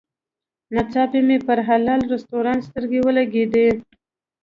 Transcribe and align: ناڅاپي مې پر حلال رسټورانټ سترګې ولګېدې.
ناڅاپي 0.73 1.21
مې 1.27 1.37
پر 1.47 1.57
حلال 1.67 2.01
رسټورانټ 2.13 2.61
سترګې 2.69 2.99
ولګېدې. 3.03 3.67